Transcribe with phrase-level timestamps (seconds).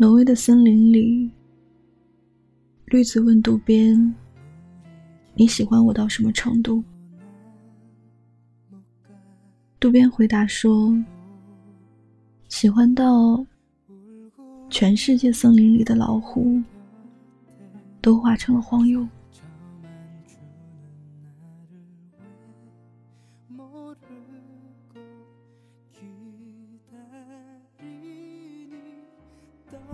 [0.00, 1.30] 挪威的森林里，
[2.86, 4.14] 绿子问渡边
[5.36, 6.82] ：“你喜欢我到什么程度？”
[9.78, 10.96] 渡边回答说
[12.48, 13.44] ：“喜欢到
[14.70, 16.58] 全世界森林里的老虎
[18.00, 19.06] 都化成了黄油。”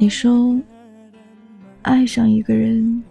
[0.06, 0.56] 你说，
[1.83, 3.02] 爱上一个人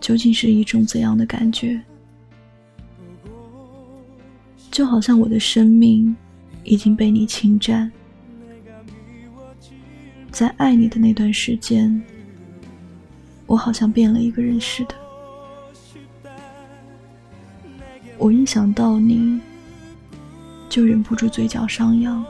[0.00, 1.78] 究竟是一种怎样的感觉？
[4.70, 6.16] 就好像我的生命
[6.64, 7.92] 已经被你侵占，
[10.30, 12.02] 在爱你的那段时间，
[13.44, 14.94] 我好像变了一个人似的。
[18.16, 19.38] 我一想到你，
[20.70, 22.24] 就忍不住嘴角上扬。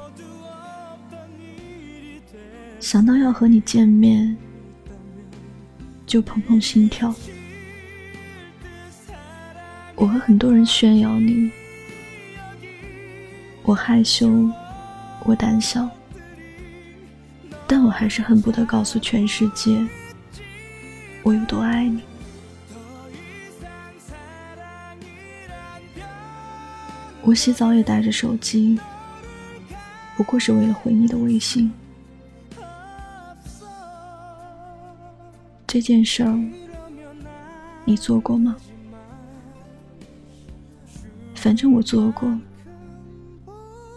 [2.81, 4.37] 想到要和你见面，
[6.07, 7.15] 就砰砰心跳。
[9.95, 11.51] 我和很多人炫耀你，
[13.63, 14.49] 我害羞，
[15.25, 15.89] 我胆小，
[17.67, 19.85] 但我还是恨不得告诉全世界，
[21.25, 22.01] 我有多爱你。
[27.23, 28.81] 我洗澡也带着手机，
[30.17, 31.71] 不过是为了回你的微信。
[35.71, 36.51] 这件事儿，
[37.85, 38.57] 你做过吗？
[41.35, 42.27] 反正我做过，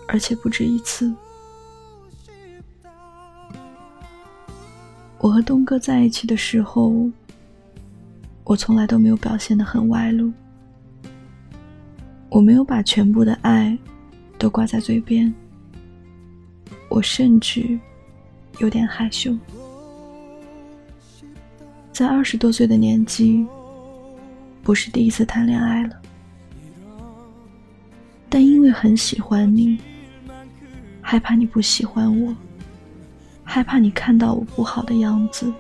[0.06, 1.16] 而且不止一次。
[5.20, 7.10] 我和东哥在一起的时候，
[8.44, 10.30] 我从来都没有表现的很外露，
[12.28, 13.78] 我没有把全部的爱
[14.38, 15.34] 都挂在嘴边，
[16.90, 17.80] 我甚至
[18.60, 19.34] 有点害羞。
[21.92, 23.46] 在二十多岁的年纪，
[24.64, 26.02] 不是第一次谈恋爱了，
[28.30, 29.78] 但因为很喜欢你，
[31.02, 32.36] 害怕你不喜欢我，
[33.44, 35.54] 害怕你看到我不好的样子，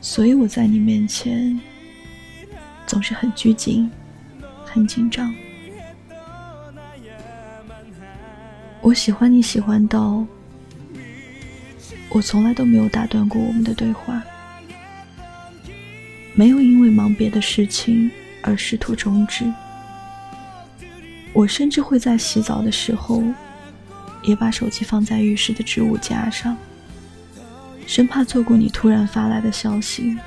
[0.00, 1.60] 所以我在你面前
[2.86, 3.88] 总是很拘谨，
[4.64, 5.32] 很紧张。
[8.80, 10.26] 我喜欢你喜欢到，
[12.14, 14.22] 我从来都没有打断过我们的对话。
[16.34, 18.10] 没有因为忙别的事情
[18.42, 19.44] 而试图终止。
[21.32, 23.22] 我甚至会在洗澡的时候，
[24.22, 26.56] 也把手机放在浴室的置物架上，
[27.86, 30.18] 生怕错过你突然发来的消息。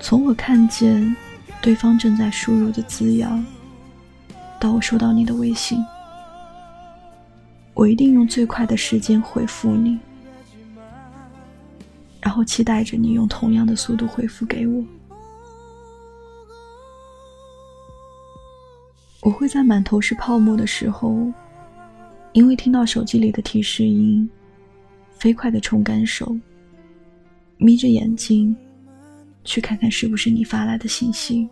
[0.00, 1.14] 从我看见
[1.60, 3.44] 对方正在输入的字样，
[4.58, 5.78] 到我收到你的微信，
[7.82, 9.98] 我一定用最快的时间回复你。
[12.20, 14.84] 然后期待着你用同样的速度回复给我。
[19.20, 21.32] 我会在满头是泡沫的时候，
[22.30, 24.30] 因为听到手机里的提示音，
[25.10, 26.36] 飞快的冲干手，
[27.56, 28.54] 眯着眼睛，
[29.42, 31.48] 去看看是不是你发来的信息。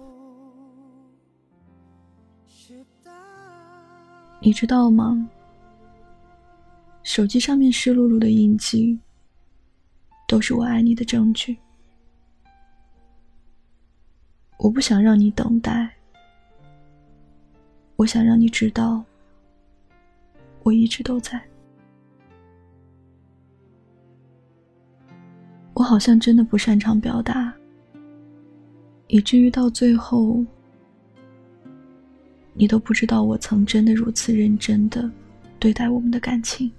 [4.38, 5.28] 你知道吗？
[7.02, 8.98] 手机上面湿漉漉的印记。
[10.28, 11.58] 都是我爱你的证据。
[14.58, 15.92] 我不想让你等待，
[17.96, 19.04] 我想让你知道，
[20.62, 21.42] 我一直都在。
[25.74, 27.52] 我好像真的不擅长表达，
[29.08, 30.44] 以至于到最后，
[32.54, 35.10] 你都不知道我曾真的如此认真的
[35.58, 36.70] 对待我们的感情，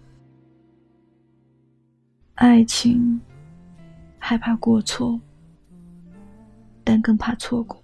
[2.41, 3.21] 爱情。
[4.17, 5.19] 害怕过错，
[6.83, 7.79] 但更怕错过。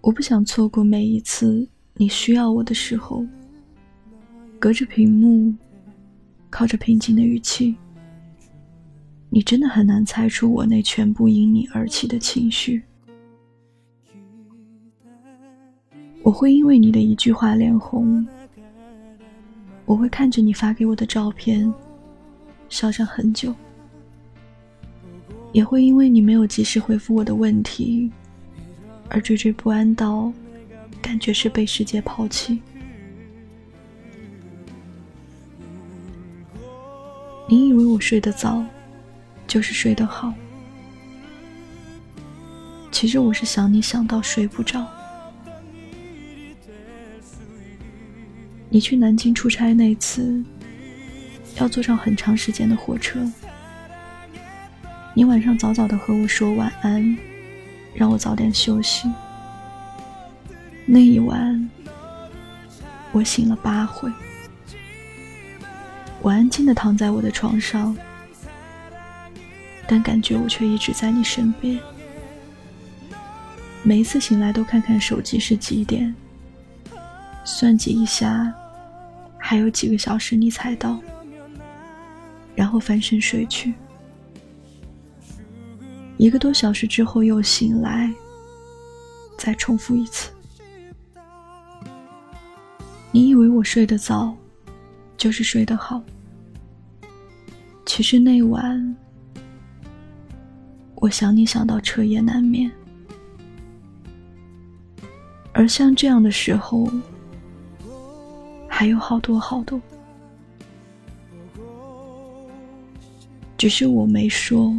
[0.00, 3.26] 我不想错过每一次你需要我的时候，
[4.58, 5.54] 隔着屏幕，
[6.48, 7.76] 靠着平静的语气，
[9.28, 12.82] 你真的很难猜出我那全部因你而起的情绪。
[16.22, 18.26] 我会因为你的一句话脸红，
[19.90, 21.74] 我会看着你发给我的照片。
[22.68, 23.52] 笑上很久，
[25.50, 28.08] 也会因为你没有及时回复我的问题
[29.08, 30.32] 而惴惴不安，到
[31.02, 32.62] 感觉是被世界抛弃。
[37.48, 38.64] 你以为我睡得早
[39.48, 40.32] 就是睡得好，
[42.92, 44.86] 其实我是想你想到睡不着。
[48.72, 50.42] 你去南京出差那次，
[51.56, 53.20] 要坐上很长时间的火车。
[55.12, 57.18] 你晚上早早的和我说晚安，
[57.92, 59.10] 让我早点休息。
[60.86, 61.68] 那一晚，
[63.10, 64.10] 我醒了八回。
[66.22, 67.96] 我安静的躺在我的床上，
[69.88, 71.76] 但感觉我却一直在你身边。
[73.82, 76.14] 每一次醒来都看看手机是几点，
[77.44, 78.52] 算计一下，
[79.50, 80.96] 还有几个小时你才到，
[82.54, 83.74] 然后翻身睡去。
[86.16, 88.14] 一个多小时之后又醒来，
[89.36, 90.30] 再重复一次。
[93.10, 94.32] 你以为我睡得早，
[95.16, 96.00] 就是睡得好。
[97.84, 98.96] 其实那晚，
[100.94, 102.70] 我想你想到彻夜难眠。
[105.52, 106.88] 而像这样的时候，
[108.80, 109.78] 还有好多好多，
[113.58, 114.74] 只是我没说，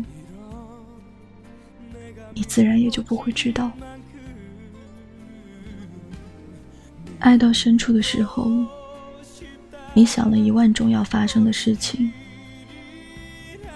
[2.34, 3.72] 你自然也就不会知道。
[7.20, 8.50] 爱到深处的时候，
[9.94, 12.12] 你想了一万种要发生的事情。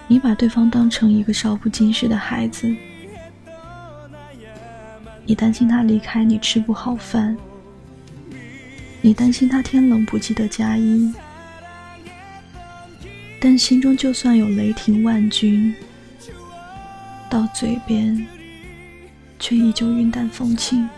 [0.08, 2.74] 你把对方当成一个少不经事的孩子，
[5.24, 7.38] 你担心他离开你吃不好饭，
[9.06, 11.14] 你担心他天冷不记得加衣，
[13.40, 15.72] 但心中就算有雷霆万钧，
[17.30, 18.26] 到嘴边
[19.38, 20.88] 却依旧云淡风轻。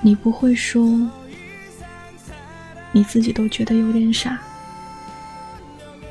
[0.00, 1.06] 你不会说，
[2.90, 4.40] 你自己都觉得有点傻，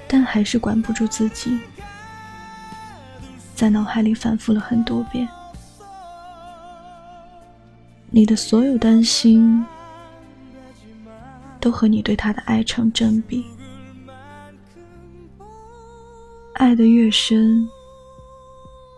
[0.08, 1.60] 但还是管不住自己，
[3.56, 5.28] 在脑海里反复了很多遍。
[8.12, 9.64] 你的所有担心，
[11.60, 13.46] 都和你对他的爱成正比。
[16.54, 17.70] 爱的越深，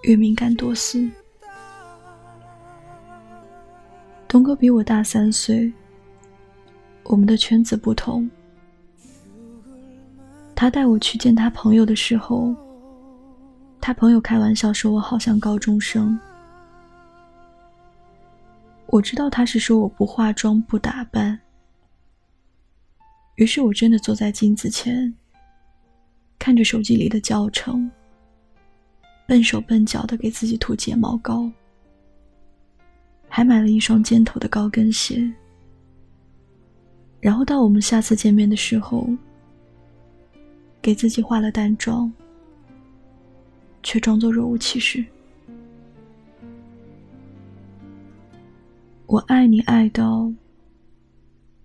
[0.03, 1.09] 越敏感多思。
[4.29, 5.71] 东哥比我大三岁，
[7.03, 8.29] 我们的圈子不同。
[10.55, 12.55] 他带我去见他朋友的时候，
[13.81, 16.17] 他朋友开玩笑说我好像高中生。
[18.91, 21.39] 我知道他是说我不化妆不打扮，
[23.35, 25.13] 于是我真的坐在镜子前，
[26.37, 27.89] 看着手机里的教程，
[29.25, 31.49] 笨手笨脚的给自己涂睫毛膏。
[33.29, 35.31] 还买了一双尖头的高跟鞋，
[37.21, 39.07] 然后到我们下次见面的时候，
[40.81, 42.11] 给自己化了淡妆，
[43.83, 45.05] 却装作若无其事。
[49.11, 50.31] 我爱你爱到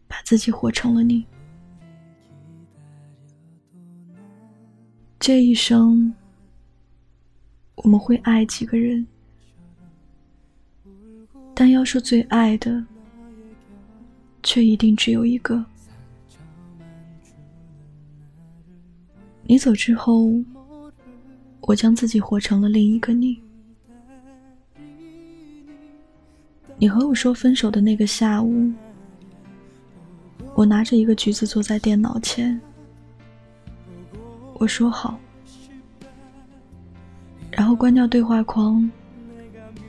[0.08, 1.24] 把自己活成了你，
[5.20, 6.12] 这一生
[7.76, 9.06] 我们会爱几个人？
[11.54, 12.84] 但要说最爱的，
[14.42, 15.64] 却一定只有一个。
[19.44, 20.32] 你走之后，
[21.60, 23.40] 我将自己活成了另一个你。
[26.78, 28.70] 你和我说分手的那个下午，
[30.54, 32.60] 我拿着一个橘子坐在电脑前，
[34.54, 35.18] 我说好，
[37.50, 38.90] 然后关掉对话框。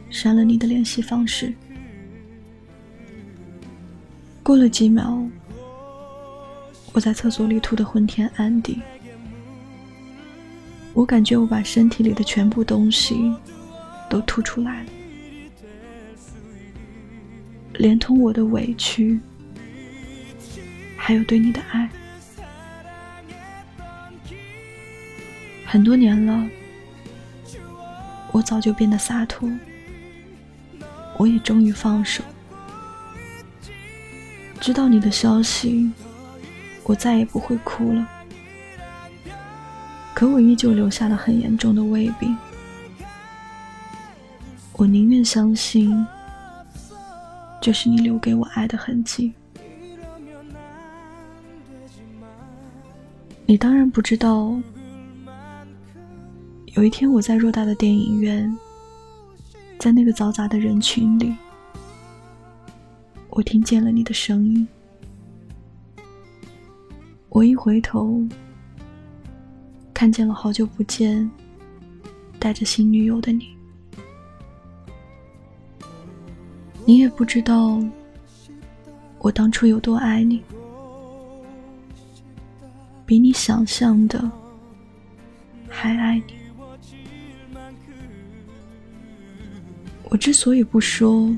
[0.09, 1.53] 删了你的联系方式。
[4.41, 5.21] 过了几秒，
[6.93, 8.81] 我在厕所里吐得昏天暗地。
[10.93, 13.35] 我感觉我把身体里的全部东西
[14.09, 14.89] 都吐出来了，
[17.77, 19.19] 连同我的委屈，
[20.95, 21.89] 还有对你的爱。
[25.65, 26.47] 很多年了，
[28.31, 29.49] 我早就变得洒脱。
[31.17, 32.23] 我也终于放手，
[34.59, 35.91] 知道你的消息，
[36.83, 38.07] 我再也不会哭了。
[40.13, 42.35] 可我依旧留下了很严重的胃病。
[44.73, 46.05] 我宁愿相信，
[47.67, 49.33] 这是你留给我爱的痕迹。
[53.45, 54.57] 你当然不知道，
[56.75, 58.57] 有一天我在偌大的电影院。
[59.79, 61.35] 在那个嘈杂的人群里，
[63.31, 64.65] 我听见了你的声音。
[67.27, 68.23] 我一回头，
[69.93, 71.29] 看见了好久不见、
[72.39, 73.56] 带着新女友的你。
[76.87, 77.77] 你也不知道，
[79.19, 80.41] 我当初有多爱你，
[83.05, 84.31] 比你想象的
[85.67, 86.37] 还爱你。
[90.05, 91.29] 我之所以不说，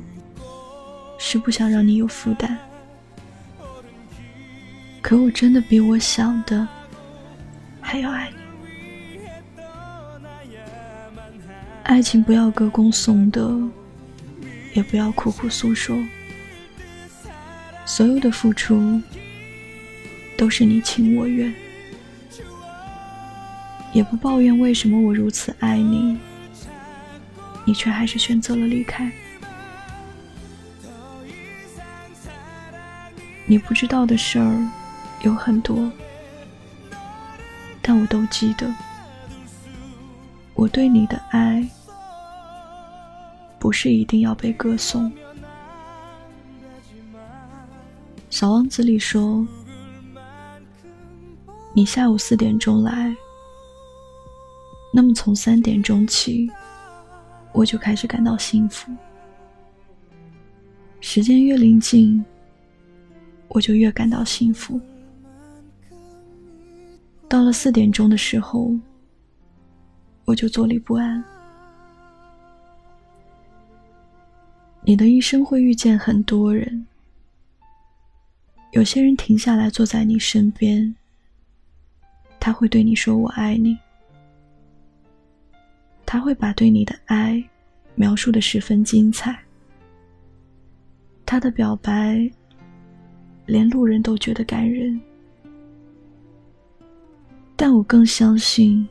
[1.18, 2.56] 是不想让你有负担。
[5.02, 6.68] 可我真的比我想的
[7.82, 8.36] 还要爱你。
[11.86, 13.68] 爱情不要歌功颂德，
[14.80, 16.02] 也不要苦苦诉说。
[17.86, 19.02] 所有的付出
[20.38, 21.54] 都是你情我愿，
[23.92, 26.18] 也不抱怨为什么我如此爱你，
[27.66, 29.12] 你却还是选择了离开。
[33.46, 34.70] 你不知道的事儿
[35.24, 35.92] 有很多，
[37.82, 38.74] 但我都记得。
[40.54, 41.70] 我对你的爱。
[43.70, 45.12] 不是一定要被歌颂。
[48.32, 49.48] 小王子里说
[51.76, 53.16] ：“你下午四点钟来，
[54.92, 56.50] 那么从三点钟起，
[57.54, 58.92] 我就开始感到幸福。
[61.00, 62.26] 时间越临近，
[63.50, 64.82] 我就越感到幸福。
[67.28, 68.72] 到了四点钟的时候，
[70.26, 71.24] 我就坐立不安。”
[74.90, 76.88] 你的一生会遇见很多人，
[78.72, 80.96] 有些人停下来坐在你身边，
[82.40, 83.78] 他会对你说“我爱你”，
[86.08, 87.40] 他会把对你的爱
[87.94, 89.40] 描述的十分精彩，
[91.24, 92.28] 他的表白
[93.46, 95.00] 连路人都觉得感人，
[97.56, 98.90] 但我更相信，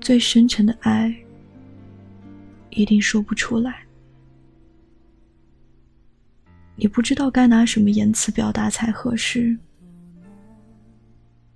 [0.00, 1.12] 最深沉的爱
[2.70, 3.84] 一定说不出来。
[6.76, 9.58] 你不知道该拿什么言辞表达才合适，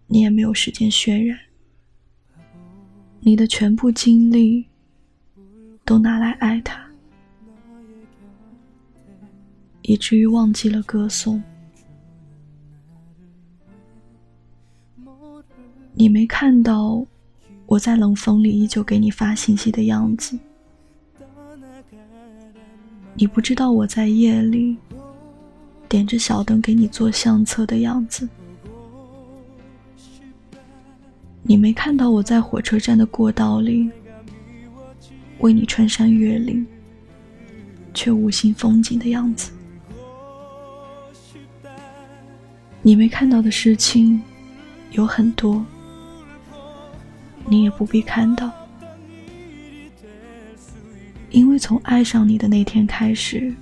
[0.06, 1.38] 你也没有时间渲染，
[3.20, 4.66] 你的全部精力
[5.82, 6.86] 都拿来爱他，
[9.80, 11.42] 以至于忘记了歌颂。
[15.94, 17.06] 你没看到
[17.64, 20.38] 我在冷风里依旧给你发信息的样子，
[23.14, 24.76] 你不知道我在夜里。
[25.94, 28.28] 点着小灯给你做相册的样子，
[31.44, 33.88] 你没看到我在火车站的过道里
[35.38, 36.66] 为你穿山越岭，
[37.94, 39.52] 却无心风景的样子。
[42.82, 44.20] 你没看到的事情
[44.90, 45.64] 有很多，
[47.46, 48.50] 你也不必看到，
[51.30, 53.54] 因为从爱上你的那天开始。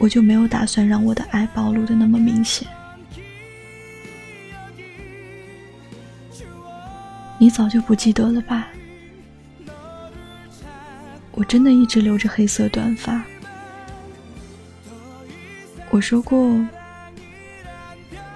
[0.00, 2.66] 我就没有打算让我的爱暴露的那么明显。
[7.38, 8.68] 你早就不记得了吧？
[11.32, 13.22] 我真的一直留着黑色短发。
[15.90, 16.58] 我说过，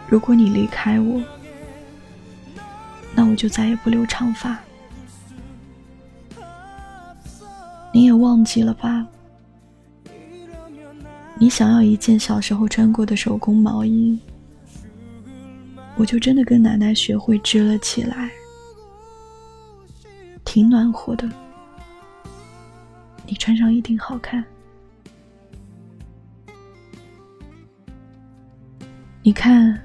[0.08, 1.22] 如果你离开我，
[3.14, 4.58] 那我就再也不留长发。
[7.92, 9.06] 你也忘记了吧？
[11.44, 14.18] 你想要一件小时候穿过的手工毛衣，
[15.94, 18.30] 我就真的跟奶奶学会织了起来，
[20.42, 21.30] 挺暖和的，
[23.26, 24.42] 你穿上一定好看。
[29.22, 29.78] 你看，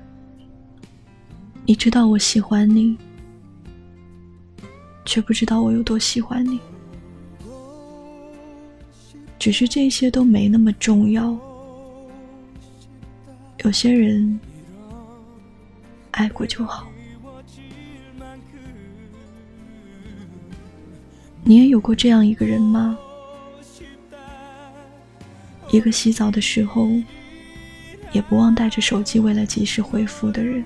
[1.66, 2.98] 你知道我喜欢你，
[5.04, 6.58] 却不知道我有多喜欢你。
[9.38, 11.38] 只是这些都没那么重要。
[13.64, 14.40] 有些人
[16.12, 16.88] 爱过就好。
[21.44, 22.98] 你也有过这样一个人吗？
[25.72, 26.90] 一个洗澡的时候
[28.12, 30.64] 也不忘带着手机，为了及时回复的人。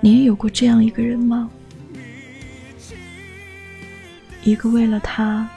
[0.00, 1.50] 你也有过这样一个人吗？
[4.42, 5.48] 一个为了他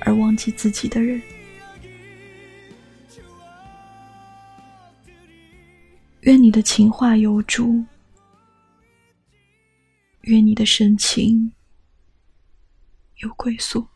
[0.00, 1.20] 而忘记自己的人，
[6.24, 7.84] 愿你的情话有主，
[10.22, 11.52] 愿你的深情
[13.16, 13.86] 有归宿。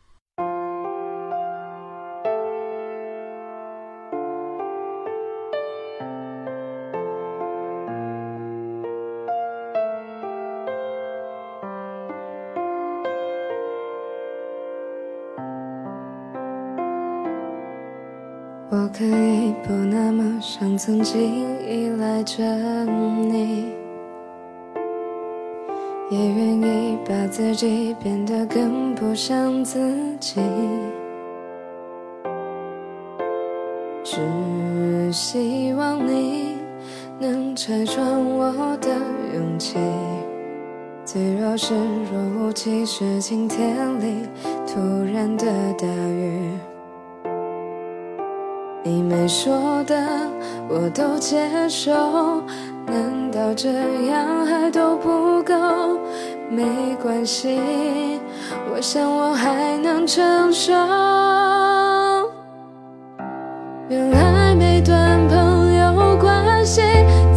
[18.71, 21.58] 我可以不那么像曾经
[21.99, 22.41] 赖着
[22.85, 23.73] 你，
[26.09, 29.77] 也愿意把自己变得更不像自
[30.17, 30.39] 己，
[34.03, 36.57] 只希望你
[37.19, 38.87] 能拆穿我的
[39.33, 39.77] 勇气。
[41.03, 44.25] 脆弱是若无其事，晴天里
[44.65, 44.79] 突
[45.11, 46.51] 然的大雨。
[48.89, 49.95] 你没说的
[50.67, 51.91] 我都接受，
[52.87, 53.69] 难道这
[54.07, 55.53] 样还都不够？
[56.49, 56.65] 没
[56.99, 58.19] 关系，
[58.73, 60.73] 我想我还能承受。
[63.89, 66.81] 原来每段朋友关系，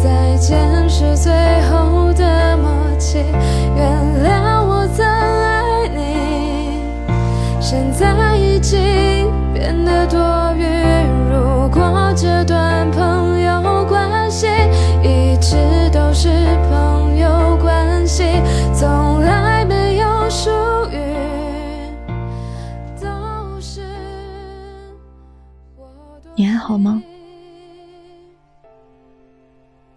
[0.03, 1.31] 再见是最
[1.69, 3.19] 后的默契。
[3.75, 3.85] 原
[4.25, 4.52] 谅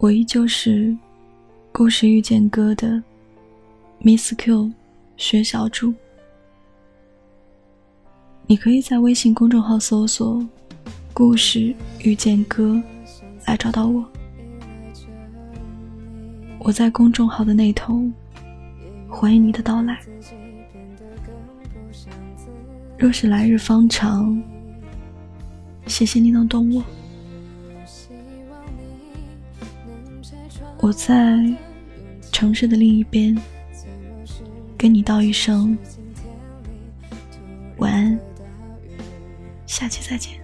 [0.07, 0.95] 我依旧是
[1.73, 3.03] 故事遇见歌的
[3.99, 4.71] Miss Q
[5.17, 5.93] 薛小猪。
[8.45, 10.41] 你可以在微信公众号搜索
[11.11, 12.81] “故事遇见歌”
[13.45, 14.09] 来找到我。
[16.59, 18.01] 我在公众号的那头，
[19.09, 19.99] 欢迎你的到来。
[22.97, 24.41] 若是来日方长，
[25.85, 26.81] 谢谢你能懂我。
[30.87, 31.37] 我在
[32.31, 33.37] 城市的另一边，
[34.77, 35.77] 跟你道一声
[37.75, 38.17] 晚安，
[39.65, 40.39] 下期再见。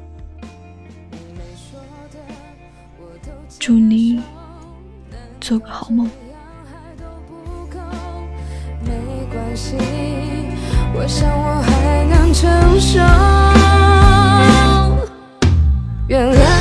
[3.58, 4.21] 祝你
[5.39, 6.10] 做个好梦。
[8.82, 8.91] 没
[9.32, 9.77] 关系，
[10.93, 12.99] 我想我还能承受。
[16.10, 16.52] 原来